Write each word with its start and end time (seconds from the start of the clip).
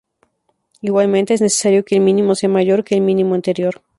Igualmente, 0.81 1.35
es 1.35 1.41
necesario 1.41 1.85
que 1.85 1.93
el 1.93 2.01
mínimo 2.01 2.33
sea 2.33 2.49
mayor 2.49 2.83
que 2.83 2.95
el 2.95 3.01
mínimo 3.01 3.35
anterior. 3.35 3.83